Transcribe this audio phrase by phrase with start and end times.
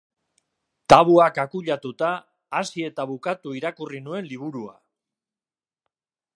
[0.93, 2.09] Tabuak akuilatuta,
[2.61, 4.77] hasi eta bukatu irakurri nuen liburua.